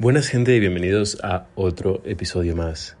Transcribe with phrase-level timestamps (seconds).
[0.00, 2.96] Buenas gente y bienvenidos a otro episodio más.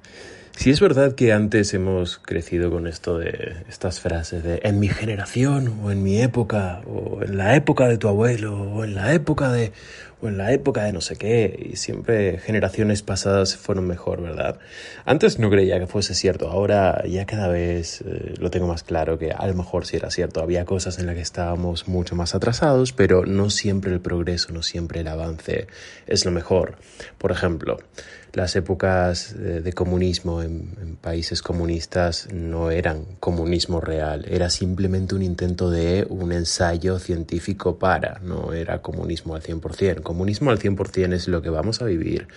[0.56, 4.88] Si es verdad que antes hemos crecido con esto de estas frases de en mi
[4.88, 9.12] generación o en mi época o en la época de tu abuelo o en la
[9.12, 9.72] época de
[10.22, 14.58] o en la época de no sé qué y siempre generaciones pasadas fueron mejor, ¿verdad?
[15.04, 19.18] Antes no creía que fuese cierto, ahora ya cada vez eh, lo tengo más claro
[19.18, 22.34] que a lo mejor sí era cierto, había cosas en las que estábamos mucho más
[22.34, 25.66] atrasados, pero no siempre el progreso, no siempre el avance
[26.06, 26.76] es lo mejor.
[27.18, 27.76] Por ejemplo,
[28.34, 35.70] las épocas de, comunismo en, países comunistas no eran comunismo real, era simplemente un intento
[35.70, 40.02] de un ensayo científico para, no era comunismo al 100%.
[40.02, 42.28] Comunismo al 100% es lo que vamos a vivir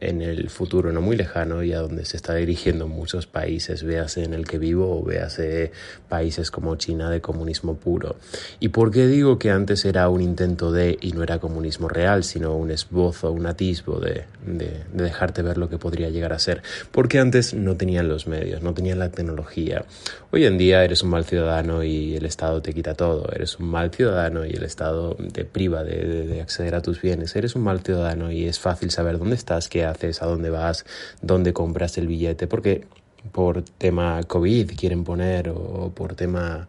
[0.00, 4.24] en el futuro no muy lejano y a donde se está dirigiendo muchos países, véase
[4.24, 5.72] en el que vivo o véase
[6.08, 8.16] países como China de comunismo puro.
[8.58, 12.24] ¿Y por qué digo que antes era un intento de y no era comunismo real,
[12.24, 16.38] sino un esbozo, un atisbo de, de, de dejarte ver lo que podría llegar a
[16.38, 16.62] ser?
[16.90, 19.84] Porque antes no tenían los medios, no tenían la tecnología.
[20.30, 23.66] Hoy en día eres un mal ciudadano y el Estado te quita todo, eres un
[23.66, 27.62] mal ciudadano y el Estado te priva de, de acceder a tus bienes, eres un
[27.62, 30.84] mal ciudadano y es fácil saber dónde estás, qué haces, a dónde vas,
[31.22, 32.86] dónde compras el billete, porque
[33.32, 36.68] por tema COVID quieren poner o por tema...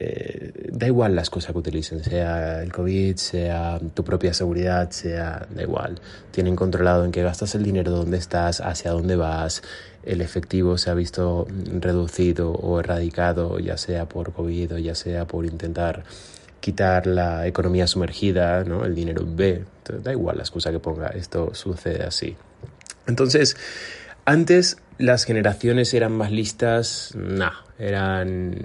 [0.00, 5.46] Eh, da igual las cosas que utilicen, sea el COVID, sea tu propia seguridad, sea,
[5.52, 6.00] da igual.
[6.30, 9.62] Tienen controlado en qué gastas el dinero, dónde estás, hacia dónde vas.
[10.04, 11.48] El efectivo se ha visto
[11.80, 16.04] reducido o erradicado, ya sea por COVID o ya sea por intentar
[16.60, 18.84] quitar la economía sumergida, ¿no?
[18.84, 19.64] el dinero B.
[20.02, 22.36] Da igual la excusa que ponga, esto sucede así.
[23.06, 23.56] Entonces,
[24.24, 28.56] antes las generaciones eran más listas, no, eran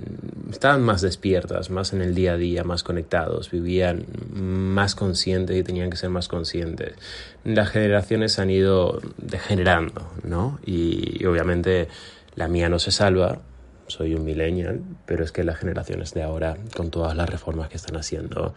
[0.51, 5.63] estaban más despiertas, más en el día a día, más conectados, vivían más conscientes y
[5.63, 6.95] tenían que ser más conscientes.
[7.43, 10.59] Las generaciones han ido degenerando, ¿no?
[10.65, 11.87] Y, obviamente
[12.35, 13.39] la mía no se salva,
[13.85, 17.77] soy un millennial, pero es que las generaciones de ahora, con todas las reformas que
[17.77, 18.55] están haciendo,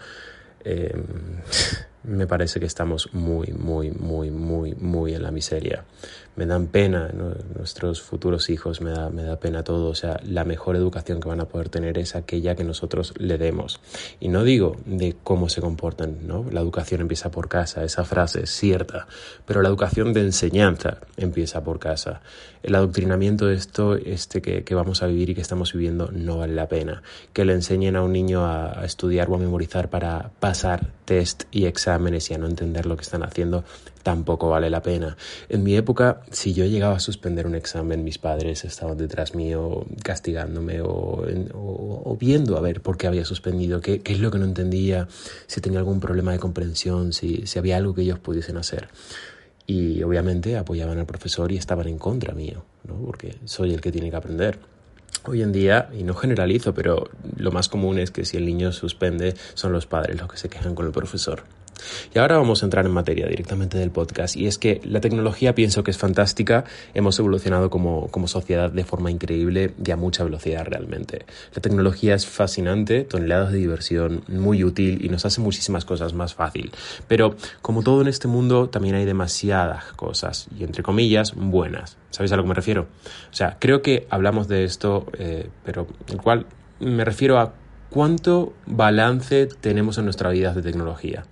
[0.65, 0.94] eh,
[2.06, 5.84] me parece que estamos muy, muy, muy, muy, muy en la miseria.
[6.36, 7.10] Me dan pena
[7.56, 9.88] nuestros futuros hijos, me da, me da pena todo.
[9.88, 13.38] O sea, la mejor educación que van a poder tener es aquella que nosotros le
[13.38, 13.80] demos.
[14.20, 16.44] Y no digo de cómo se comportan, ¿no?
[16.50, 19.06] La educación empieza por casa, esa frase es cierta,
[19.46, 22.20] pero la educación de enseñanza empieza por casa.
[22.62, 26.38] El adoctrinamiento de esto este que, que vamos a vivir y que estamos viviendo no
[26.38, 27.02] vale la pena.
[27.32, 31.44] Que le enseñen a un niño a, a estudiar o a memorizar para pasar test
[31.50, 33.64] y examen y a no entender lo que están haciendo,
[34.02, 35.16] tampoco vale la pena.
[35.48, 39.86] En mi época, si yo llegaba a suspender un examen, mis padres estaban detrás mío
[40.02, 45.08] castigándome o, viendo a ver por qué había suspendido, qué, es lo que no entendía,
[45.46, 48.88] si tenía algún problema de comprensión, si, si había algo que ellos pudiesen hacer.
[49.66, 52.94] Y obviamente apoyaban al profesor y estaban en contra mío, ¿no?
[52.96, 54.58] porque soy el que tiene que aprender.
[55.28, 58.70] Hoy en día, y no generalizo, pero lo más común es que si el niño
[58.70, 61.42] suspende, son los padres los que se quejan con el profesor.
[62.14, 64.37] Y ahora vamos a entrar en materia directamente del podcast.
[64.37, 66.64] Y es que la tecnología pienso que es fantástica.
[66.94, 71.26] Hemos evolucionado como, como sociedad de forma increíble y a mucha velocidad realmente.
[71.54, 76.34] La tecnología es fascinante, toneladas de diversión, muy útil y nos hace muchísimas cosas más
[76.34, 76.72] fácil.
[77.09, 81.97] Pero como todo en este mundo, también hay demasiadas cosas, y entre comillas, buenas.
[82.10, 82.88] ¿Sabéis a lo que me refiero?
[83.31, 86.47] O sea, creo que hablamos de esto, eh, pero el cual
[86.81, 87.54] me refiero a
[87.91, 91.24] ¿Cuánto balance tenemos en nuestra vida de tecnología?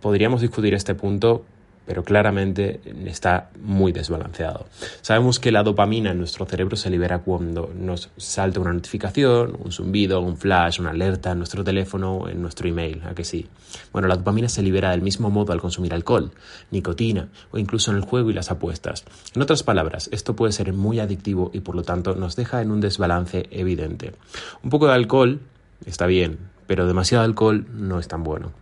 [0.00, 1.44] Podríamos discutir este punto,
[1.84, 4.66] pero claramente está muy desbalanceado.
[5.02, 9.72] Sabemos que la dopamina en nuestro cerebro se libera cuando nos salta una notificación, un
[9.72, 13.48] zumbido, un flash, una alerta en nuestro teléfono en nuestro email, ¿a que sí?
[13.92, 16.30] Bueno, la dopamina se libera del mismo modo al consumir alcohol,
[16.70, 19.04] nicotina o incluso en el juego y las apuestas.
[19.34, 22.70] En otras palabras, esto puede ser muy adictivo y por lo tanto nos deja en
[22.70, 24.14] un desbalance evidente.
[24.62, 25.40] Un poco de alcohol
[25.84, 28.52] está bien, pero demasiado alcohol no es tan bueno.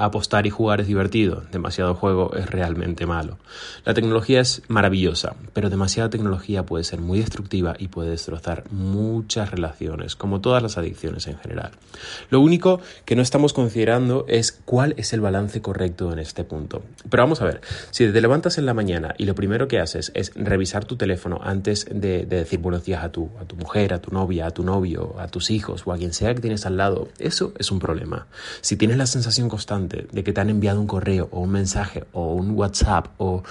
[0.00, 3.36] Apostar y jugar es divertido, demasiado juego es realmente malo.
[3.84, 9.50] La tecnología es maravillosa, pero demasiada tecnología puede ser muy destructiva y puede destrozar muchas
[9.50, 11.72] relaciones, como todas las adicciones en general.
[12.30, 16.84] Lo único que no estamos considerando es cuál es el balance correcto en este punto.
[17.10, 17.60] Pero vamos a ver,
[17.90, 21.40] si te levantas en la mañana y lo primero que haces es revisar tu teléfono
[21.42, 24.62] antes de, decir buenos días a tu, a tu mujer, a tu novia, a tu
[24.62, 27.80] novio, a tus hijos o a quien sea que tienes al lado, eso es un
[27.80, 28.28] problema.
[28.60, 32.04] Si tienes la sensación constante de que te han enviado un correo o un mensaje
[32.12, 33.42] o un WhatsApp o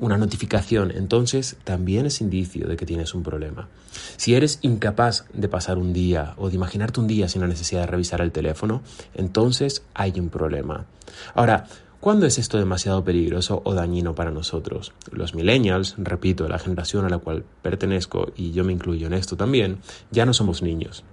[0.00, 3.68] una notificación, entonces también es indicio de que tienes un problema.
[4.16, 7.82] Si eres incapaz de pasar un día o de imaginarte un día sin la necesidad
[7.82, 8.82] de revisar el teléfono,
[9.14, 10.86] entonces hay un problema.
[11.34, 11.66] Ahora,
[12.00, 14.94] ¿Cuándo es esto demasiado peligroso o dañino para nosotros?
[15.12, 19.36] Los millennials, repito, la generación a la cual pertenezco y yo me incluyo en esto
[19.36, 19.80] también,
[20.10, 21.04] ya no somos niños.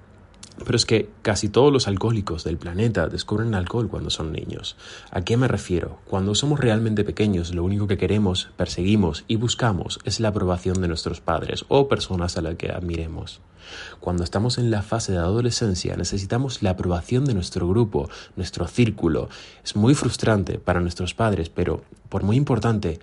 [0.63, 4.75] Pero es que casi todos los alcohólicos del planeta descubren alcohol cuando son niños.
[5.11, 5.99] ¿A qué me refiero?
[6.05, 10.87] Cuando somos realmente pequeños, lo único que queremos, perseguimos y buscamos es la aprobación de
[10.87, 13.41] nuestros padres o personas a las que admiremos.
[13.99, 19.29] Cuando estamos en la fase de adolescencia necesitamos la aprobación de nuestro grupo, nuestro círculo.
[19.63, 22.99] Es muy frustrante para nuestros padres, pero por muy importante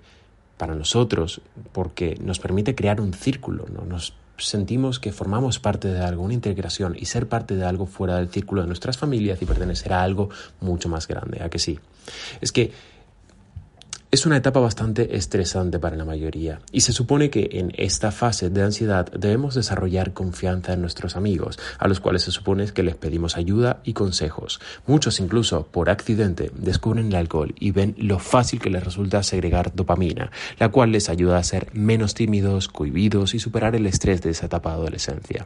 [0.57, 1.41] para nosotros,
[1.73, 3.85] porque nos permite crear un círculo, ¿no?
[3.85, 8.17] nos sentimos que formamos parte de algo, una integración y ser parte de algo fuera
[8.17, 11.79] del círculo de nuestras familias y pertenecer a algo mucho más grande, ¿a que sí?
[12.41, 12.73] Es que
[14.15, 18.49] es una etapa bastante estresante para la mayoría y se supone que en esta fase
[18.49, 22.95] de ansiedad debemos desarrollar confianza en nuestros amigos, a los cuales se supone que les
[22.95, 24.61] pedimos ayuda y consejos.
[24.87, 29.75] Muchos incluso por accidente descubren el alcohol y ven lo fácil que les resulta segregar
[29.75, 30.31] dopamina,
[30.61, 34.47] la cual les ayuda a ser menos tímidos, cohibidos y superar el estrés de esa
[34.47, 35.45] etapa de adolescencia.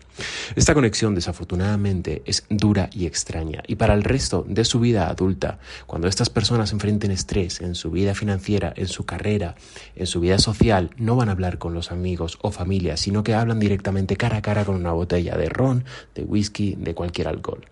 [0.56, 5.58] Esta conexión desafortunadamente es dura y extraña y para el resto de su vida adulta,
[5.86, 9.54] cuando estas personas enfrenten estrés en su vida financiera, en su carrera,
[9.94, 13.34] en su vida social, no van a hablar con los amigos o familia, sino que
[13.34, 15.84] hablan directamente cara a cara con una botella de ron,
[16.14, 17.66] de whisky, de cualquier alcohol.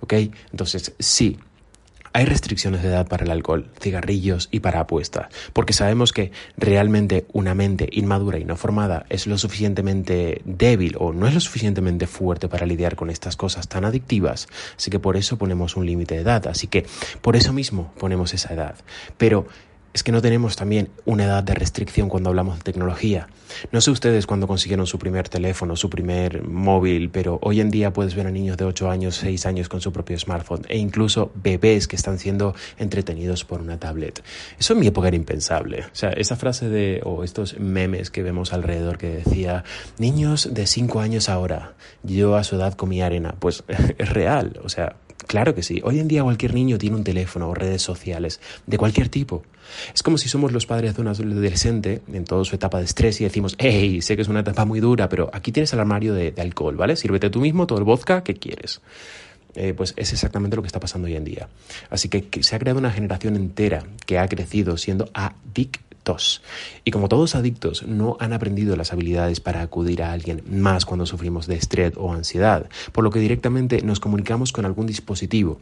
[0.00, 0.14] ¿Ok?
[0.50, 1.38] Entonces, sí,
[2.12, 7.26] hay restricciones de edad para el alcohol, cigarrillos y para apuestas, porque sabemos que realmente
[7.32, 12.06] una mente inmadura y no formada es lo suficientemente débil o no es lo suficientemente
[12.06, 16.16] fuerte para lidiar con estas cosas tan adictivas, así que por eso ponemos un límite
[16.16, 16.86] de edad, así que
[17.20, 18.74] por eso mismo ponemos esa edad.
[19.16, 19.46] Pero
[19.98, 23.26] es que no tenemos también una edad de restricción cuando hablamos de tecnología.
[23.72, 27.92] No sé ustedes cuando consiguieron su primer teléfono, su primer móvil, pero hoy en día
[27.92, 31.32] puedes ver a niños de 8 años, 6 años con su propio smartphone e incluso
[31.34, 34.22] bebés que están siendo entretenidos por una tablet.
[34.56, 35.80] Eso en mi época era impensable.
[35.86, 39.64] O sea, esa frase de, o estos memes que vemos alrededor que decía,
[39.98, 41.74] niños de 5 años ahora,
[42.04, 43.64] yo a su edad comía arena, pues
[43.98, 44.60] es real.
[44.62, 44.94] O sea,
[45.26, 45.80] Claro que sí.
[45.84, 49.42] Hoy en día cualquier niño tiene un teléfono o redes sociales de cualquier tipo.
[49.94, 53.20] Es como si somos los padres de un adolescente en toda su etapa de estrés
[53.20, 56.14] y decimos, hey, sé que es una etapa muy dura, pero aquí tienes el armario
[56.14, 56.96] de, alcohol, ¿vale?
[56.96, 58.80] Sírvete tú mismo todo el vodka que quieres.
[59.54, 61.48] Eh, pues es exactamente lo que está pasando hoy en día.
[61.90, 65.80] Así que, que se ha creado una generación entera que ha crecido siendo adicta
[66.84, 71.04] y como todos adictos, no han aprendido las habilidades para acudir a alguien más cuando
[71.04, 75.58] sufrimos de estrés o ansiedad, por lo que directamente nos comunicamos con algún dispositivo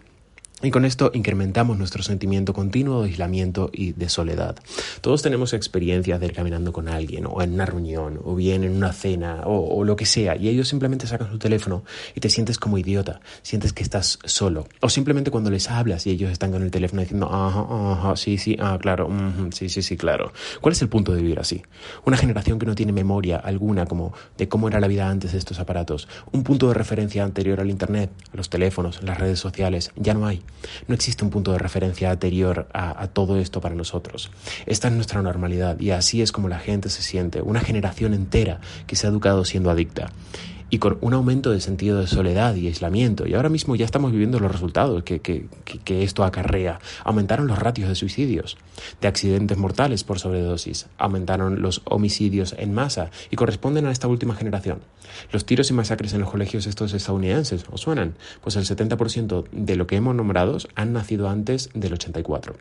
[0.63, 4.57] y con esto incrementamos nuestro sentimiento continuo de aislamiento y de soledad.
[5.03, 8.75] Todos tenemos experiencias de ir caminando con alguien, o en una reunión, o bien en
[8.75, 12.59] una cena, o, lo que sea, y ellos simplemente sacan su teléfono y te sientes
[12.59, 14.67] como idiota, sientes que estás solo.
[14.81, 18.39] O simplemente cuando les hablas y ellos están con el teléfono diciendo, ajá, ajá, sí,
[18.39, 19.11] sí, ah, claro,
[19.53, 20.33] sí, sí, sí, claro.
[20.63, 21.63] ¿Cuál es el punto de vivir así?
[22.07, 25.39] Una generación que no tiene memoria alguna como de cómo era la vida antes de
[25.39, 29.93] estos aparatos, un punto de referencia anterior al Internet, a los teléfonos, las redes sociales,
[29.97, 30.46] ya no hay.
[30.89, 34.31] No existe un punto de referencia anterior a, todo esto para nosotros.
[34.67, 38.61] Esta es nuestra normalidad y así es como la gente se siente, una generación entera
[38.87, 40.11] que se ha educado siendo adicta
[40.71, 43.27] y con un aumento del sentido de soledad y aislamiento.
[43.27, 45.47] Y ahora mismo ya estamos viviendo los resultados que, que,
[45.85, 46.81] que, esto acarrea.
[47.05, 48.57] Aumentaron los ratios de suicidios,
[49.01, 54.35] de accidentes mortales por sobredosis, aumentaron los homicidios en masa y corresponden a esta última
[54.35, 54.81] generación.
[55.33, 58.15] Los tiros y masacres en los colegios estos estadounidenses, ¿os suenan?
[58.43, 62.57] Pues el 70% de lo que hemos nombrado han nacido antes del 84.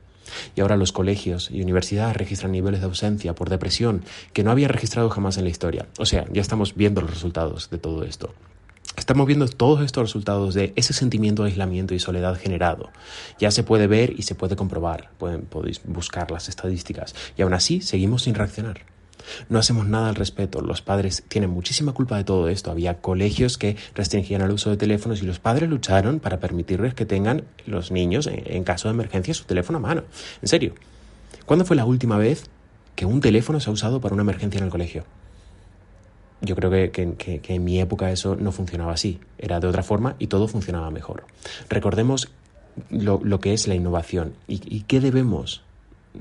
[0.56, 4.68] Y ahora los colegios y universidades registran niveles de ausencia por depresión que no había
[4.68, 5.88] registrado jamás en la historia.
[5.98, 8.34] O sea, ya estamos viendo los resultados de esto.
[8.98, 12.92] Estamos viendo todos estos resultados de ese sentimiento de aislamiento y soledad generado.
[13.40, 15.10] Ya se puede ver y se puede comprobar.
[15.18, 17.14] Pueden, podéis buscar las estadísticas.
[17.38, 18.82] Y aún así seguimos sin reaccionar.
[19.50, 20.62] No hacemos nada al respecto.
[20.62, 22.72] Los padres tienen muchísima culpa de todo esto.
[22.72, 27.06] Había colegios que restringían el uso de teléfonos y los padres lucharon para permitirles que
[27.06, 30.04] tengan los niños, en caso de emergencia, su teléfono a mano.
[30.42, 30.74] En serio.
[31.46, 32.46] ¿Cuándo fue la última vez
[32.96, 35.06] que un teléfono se ha usado para una emergencia en el colegio?
[36.42, 39.20] Yo creo que, en mi época eso no funcionaba así.
[39.38, 41.26] Era de otra forma y todo funcionaba mejor.
[41.70, 42.32] Recordemos
[42.90, 45.64] lo, que es la innovación y qué debemos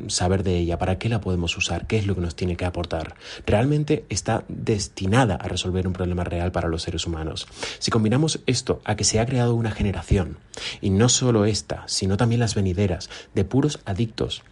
[0.09, 2.65] saber de ella, para qué la podemos usar, qué es lo que nos tiene que
[2.65, 3.15] aportar.
[3.47, 7.47] Realmente está destinada a resolver un problema real para los seres humanos.
[7.79, 10.39] Si combinamos esto a que se ha creado una generación,
[10.81, 14.43] y no solo esta, sino también las venideras, de puros adictos,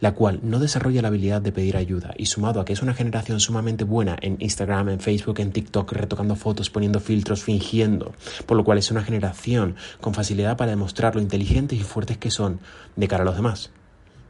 [0.00, 2.94] la cual no desarrolla la habilidad de pedir ayuda y sumado a que es una
[2.94, 8.14] generación sumamente buena en Instagram, en Facebook, en TikTok, retocando fotos, poniendo filtros, fingiendo,
[8.46, 12.30] por lo cual es una generación con facilidad para demostrar lo inteligentes y fuertes que
[12.30, 12.60] son
[12.96, 13.70] de cara a los demás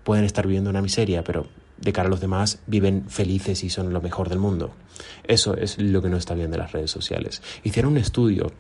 [0.09, 3.93] pueden estar viviendo una miseria, pero de cara a los demás viven felices y son
[3.93, 4.71] lo mejor del mundo.
[5.25, 7.43] Eso es lo que no está bien de las redes sociales.
[7.63, 8.51] Hicieron un estudio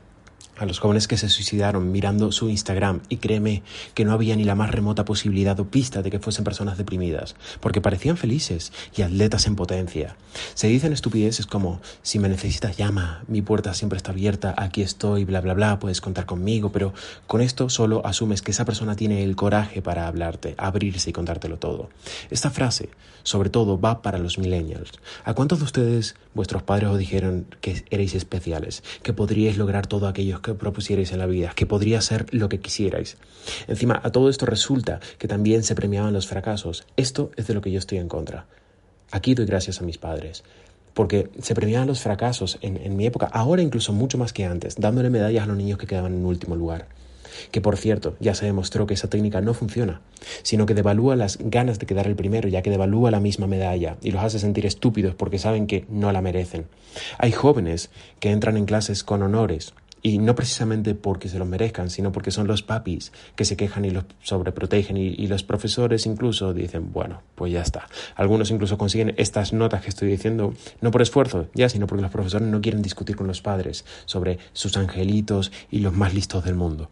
[0.58, 3.62] a los jóvenes que se suicidaron mirando su Instagram y créeme
[3.94, 7.36] que no había ni la más remota posibilidad o pista de que fuesen personas deprimidas,
[7.60, 10.16] porque parecían felices y atletas en potencia.
[10.54, 15.24] Se dicen estupideces como si me necesitas llama, mi puerta siempre está abierta, aquí estoy,
[15.24, 16.92] bla bla bla, puedes contar conmigo, pero
[17.26, 21.58] con esto solo asumes que esa persona tiene el coraje para hablarte, abrirse y contártelo
[21.58, 21.90] todo.
[22.30, 22.88] Esta frase,
[23.22, 24.92] sobre todo, va para los millennials.
[25.24, 30.08] ¿A cuántos de ustedes vuestros padres os dijeron que erais especiales, que podríais lograr todo
[30.08, 33.16] aquello que que propusierais en la vida, que podría ser lo que quisierais.
[33.66, 36.86] Encima, a todo esto resulta que también se premiaban los fracasos.
[36.96, 38.46] Esto es de lo que yo estoy en contra.
[39.10, 40.44] Aquí doy gracias a mis padres
[40.94, 44.74] porque se premiaban los fracasos en, en, mi época, ahora incluso mucho más que antes,
[44.80, 46.88] dándole medallas a los niños que quedaban en último lugar.
[47.52, 50.00] Que por cierto, ya se demostró que esa técnica no funciona,
[50.42, 53.96] sino que devalúa las ganas de quedar el primero, ya que devalúa la misma medalla
[54.02, 56.66] y los hace sentir estúpidos porque saben que no la merecen.
[57.18, 61.90] Hay jóvenes que entran en clases con honores y no precisamente porque se los merezcan,
[61.90, 66.54] sino porque son los papis que se quejan y los sobreprotegen y, los profesores incluso
[66.54, 67.86] dicen, bueno, pues ya está.
[68.16, 72.10] Algunos incluso consiguen estas notas que estoy diciendo, no por esfuerzo, ya, sino porque los
[72.10, 76.54] profesores no quieren discutir con los padres sobre sus angelitos y los más listos del
[76.54, 76.88] mundo.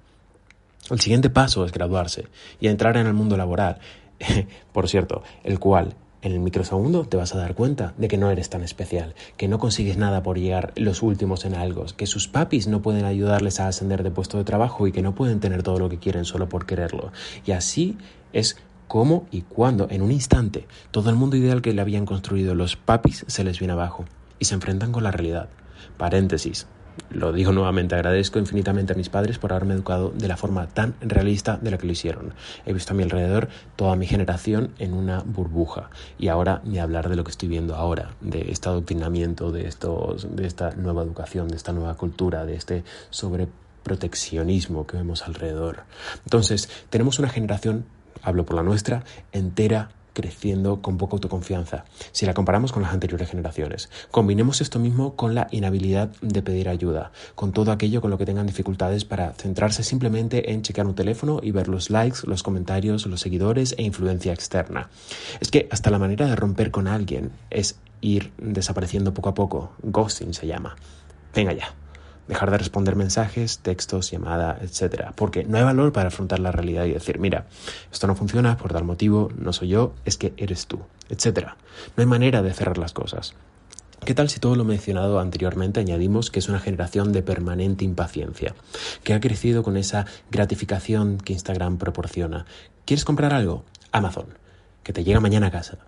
[0.90, 2.26] El siguiente paso es graduarse
[2.60, 3.78] y entrar en el mundo laboral,
[4.72, 5.94] por cierto, el cual
[6.26, 9.48] en el microsegundo te vas a dar cuenta de que no eres tan especial, que
[9.48, 13.60] no consigues nada por llegar los últimos en algo, que sus papis no pueden ayudarles
[13.60, 16.24] a ascender de puesto de trabajo y que no pueden tener todo lo que quieren
[16.24, 17.12] solo por quererlo.
[17.46, 17.96] Y así
[18.32, 18.56] es
[18.88, 22.76] como y cuando, en un instante, todo el mundo ideal que le habían construido los
[22.76, 24.04] papis se les viene abajo
[24.38, 25.48] y se enfrentan con la realidad.
[25.96, 26.66] Paréntesis
[27.10, 30.94] lo digo nuevamente, agradezco infinitamente a mis padres por haberme educado de la forma tan
[31.00, 32.34] realista de la que lo hicieron.
[32.64, 37.08] He visto a mi alrededor toda mi generación en una burbuja y ahora ni hablar
[37.08, 41.48] de lo que estoy viendo ahora, de este adoctrinamiento, de, estos, de esta nueva educación,
[41.48, 45.84] de esta nueva cultura, de este sobreproteccionismo que vemos alrededor.
[46.24, 47.86] Entonces, tenemos una generación,
[48.22, 53.28] hablo por la nuestra, entera creciendo con poca autoconfianza, si la comparamos con las anteriores
[53.28, 53.90] generaciones.
[54.10, 58.24] Combinemos esto mismo con la inhabilidad de pedir ayuda, con todo aquello con lo que
[58.24, 63.04] tengan dificultades para centrarse simplemente en checar un teléfono y ver los likes, los comentarios,
[63.04, 64.88] los seguidores e influencia externa.
[65.38, 69.72] Es que hasta la manera de romper con alguien es ir desapareciendo poco a poco.
[69.82, 70.76] Ghosting se llama.
[71.34, 71.85] Venga ya
[72.28, 75.12] dejar de responder mensajes, textos, llamada, etc.
[75.14, 77.46] Porque no hay valor para afrontar la realidad y decir, mira,
[77.92, 81.48] esto no funciona por tal motivo, no soy yo, es que eres tú, etc.
[81.96, 83.34] No hay manera de cerrar las cosas.
[84.04, 88.54] ¿Qué tal si todo lo mencionado anteriormente añadimos que es una generación de permanente impaciencia,
[89.02, 92.46] que ha crecido con esa gratificación que Instagram proporciona?
[92.84, 93.64] ¿Quieres comprar algo?
[93.90, 94.26] Amazon,
[94.84, 95.78] que te llega mañana a casa.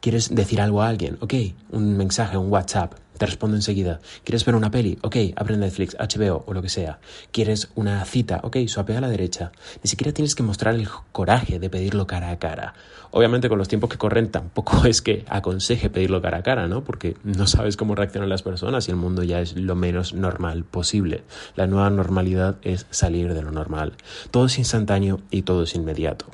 [0.00, 1.18] ¿Quieres decir algo a alguien?
[1.20, 1.34] Ok,
[1.70, 4.00] un mensaje, un WhatsApp, te respondo enseguida.
[4.24, 4.98] ¿Quieres ver una peli?
[5.02, 7.00] Ok, abre Netflix, HBO o lo que sea.
[7.32, 8.40] ¿Quieres una cita?
[8.44, 9.52] Ok, suapea a la derecha.
[9.82, 12.74] Ni siquiera tienes que mostrar el coraje de pedirlo cara a cara.
[13.10, 16.84] Obviamente con los tiempos que corren tampoco es que aconseje pedirlo cara a cara, ¿no?
[16.84, 20.64] Porque no sabes cómo reaccionan las personas y el mundo ya es lo menos normal
[20.64, 21.24] posible.
[21.56, 23.94] La nueva normalidad es salir de lo normal.
[24.30, 26.26] Todo es instantáneo y todo es inmediato.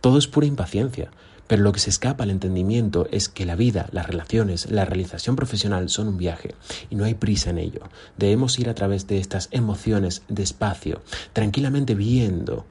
[0.00, 1.10] Todo es pura impaciencia.
[1.50, 5.34] Pero lo que se escapa al entendimiento es que la vida, las relaciones, la realización
[5.34, 6.54] profesional son un viaje
[6.90, 7.90] y no hay prisa en ello.
[8.16, 11.02] Debemos ir a través de estas emociones despacio,
[11.32, 12.66] tranquilamente viendo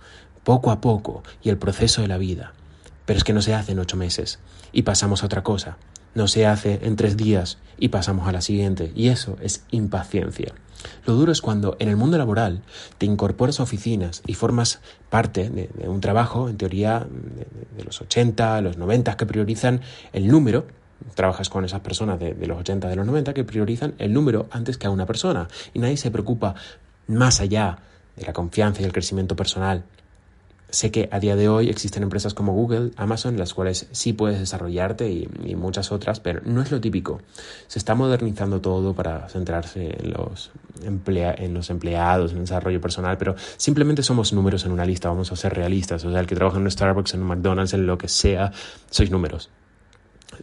[0.46, 2.54] poco a poco y el proceso de la vida.
[3.06, 4.40] Pero es que no se hace en ocho meses
[4.72, 5.76] y pasamos a otra cosa.
[6.16, 8.92] No se hace en tres días y pasamos a la siguiente.
[8.96, 10.54] Y eso es impaciencia.
[11.06, 12.62] Lo duro es cuando en el mundo laboral
[12.98, 17.06] te incorporas a oficinas y formas parte de, un trabajo, en teoría,
[17.76, 19.82] de, los 80, los 90, que priorizan
[20.14, 20.66] el número,
[21.16, 24.48] trabajas con esas personas de, de, los 80, de los 90 que priorizan el número
[24.52, 26.56] antes que a una persona y nadie se preocupa
[27.08, 27.80] más allá
[28.16, 29.84] de la confianza y el crecimiento personal
[30.72, 34.40] Sé que a día de hoy existen empresas como Google, Amazon, las cuales sí puedes
[34.40, 37.22] desarrollarte y, muchas otras, pero no es lo típico.
[37.68, 40.52] Se está modernizando todo para centrarse en los,
[40.84, 45.32] en los empleados, en el desarrollo personal, pero simplemente somos números en una lista, vamos
[45.32, 46.06] a ser realistas.
[46.06, 48.52] O sea, el que trabaja en un Starbucks, en un McDonald's, en lo que sea,
[48.90, 49.50] sois números.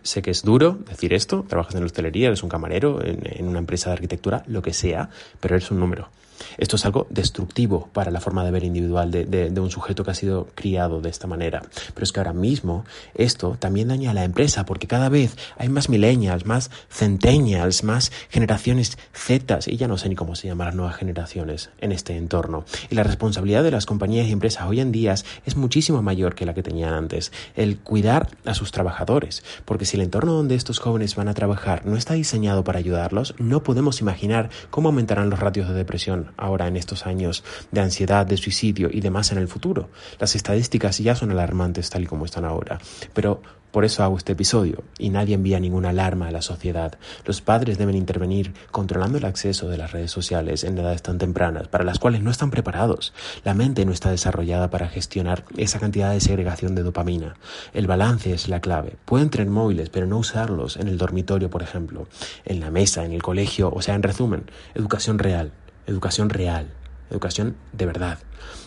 [0.02, 3.58] Sé que es duro decir esto, trabajas en la hostelería, eres un camarero, en, una
[3.58, 5.08] empresa de arquitectura, lo que sea,
[5.40, 6.08] pero eres un número.
[6.58, 10.14] Esto es algo destructivo para la forma de ver individual de, un sujeto que ha
[10.14, 11.62] sido criado de esta manera.
[11.94, 15.68] Pero es que ahora mismo esto también daña a la empresa porque cada vez hay
[15.68, 20.68] más millennials, más centennials, más generaciones Z, y ya no sé ni cómo se llaman
[20.68, 22.64] las nuevas generaciones en este entorno.
[22.90, 25.14] Y la responsabilidad de las compañías y empresas hoy en día
[25.44, 27.32] es muchísimo mayor que la que tenían antes.
[27.54, 29.44] El cuidar a sus trabajadores.
[29.64, 33.34] Porque si el entorno donde estos jóvenes van a trabajar no está diseñado para ayudarlos,
[33.38, 38.26] no podemos imaginar cómo aumentarán los ratios de depresión ahora en estos años de ansiedad,
[38.26, 39.88] de suicidio y demás en el futuro.
[40.18, 42.78] Las estadísticas ya son alarmantes tal y como están ahora,
[43.14, 43.42] pero
[43.76, 46.98] por eso hago este episodio y nadie envía ninguna alarma a la sociedad.
[47.26, 51.68] Los padres deben intervenir controlando el acceso de las redes sociales en edades tan tempranas
[51.68, 53.12] para las cuales no están preparados.
[53.44, 57.36] La mente no está desarrollada para gestionar esa cantidad de segregación de dopamina.
[57.74, 58.96] El balance es la clave.
[59.04, 62.08] Pueden tener móviles, pero no usarlos en el dormitorio, por ejemplo,
[62.46, 65.52] en la mesa, en el colegio, o sea, en resumen, educación real
[65.86, 66.66] educación real,
[67.10, 68.18] educación de verdad.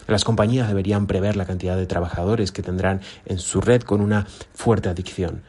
[0.08, 4.26] Las compañías deberían prever la cantidad de trabajadores que tendrán en su red con una
[4.54, 5.44] fuerte adicción.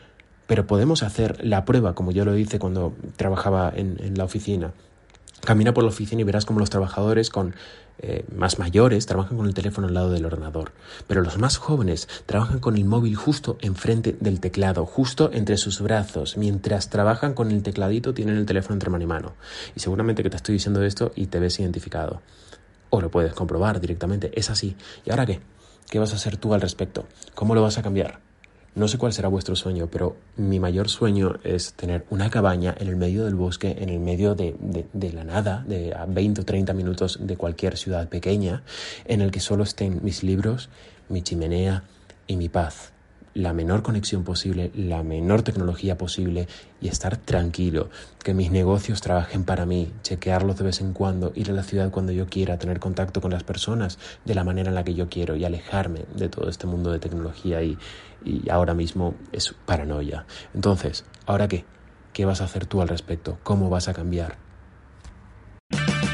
[0.46, 4.72] Pero podemos hacer la prueba, como yo lo hice cuando trabajaba en, la oficina.
[5.44, 7.54] Camina por la oficina y verás cómo los trabajadores con
[8.02, 10.72] eh, más mayores trabajan con el teléfono al lado del ordenador,
[11.06, 15.82] pero los más jóvenes trabajan con el móvil justo enfrente del teclado, justo entre sus
[15.82, 16.38] brazos.
[16.38, 19.32] Mientras trabajan con el tecladito tienen el teléfono entre mano y mano.
[19.74, 22.22] Y seguramente que te estoy diciendo esto y te ves identificado.
[22.88, 24.30] O lo puedes comprobar directamente.
[24.34, 24.76] Es así.
[25.04, 25.40] ¿Y ahora qué?
[25.90, 27.06] ¿Qué vas a hacer tú al respecto?
[27.34, 28.29] ¿Cómo lo vas a cambiar?
[28.74, 32.86] No sé cuál será vuestro sueño, pero mi mayor sueño es tener una cabaña en
[32.86, 34.54] el medio del bosque, en el medio de,
[35.12, 38.62] la nada, de a 20 o 30 minutos de cualquier ciudad pequeña,
[39.06, 40.68] en el que solo estén mis libros,
[41.08, 41.82] mi chimenea
[42.28, 42.92] y mi paz
[43.34, 46.48] la menor conexión posible, la menor tecnología posible
[46.80, 47.90] y estar tranquilo,
[48.24, 51.90] que mis negocios trabajen para mí, chequearlos de vez en cuando, ir a la ciudad
[51.90, 55.08] cuando yo quiera, tener contacto con las personas de la manera en la que yo
[55.08, 57.78] quiero y alejarme de todo este mundo de tecnología y,
[58.24, 60.26] y ahora mismo es paranoia.
[60.54, 61.64] Entonces, ¿ahora qué?
[62.12, 63.38] ¿Qué vas a hacer tú al respecto?
[63.44, 64.49] ¿Cómo vas a cambiar?